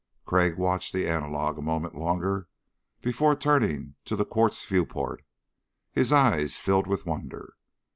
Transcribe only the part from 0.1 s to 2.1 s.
Crag watched the analog a moment